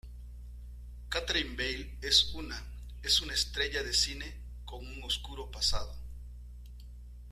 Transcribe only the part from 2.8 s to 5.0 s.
es una estrella de cine con